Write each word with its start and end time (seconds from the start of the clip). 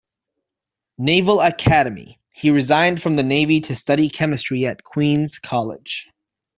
Naval 0.97 1.39
Academy, 1.41 2.19
he 2.31 2.49
resigned 2.49 2.99
from 3.03 3.17
the 3.17 3.21
Navy 3.23 3.61
to 3.61 3.75
study 3.75 4.09
chemistry 4.09 4.65
at 4.65 4.83
Queens 4.83 5.37
College. 5.37 6.09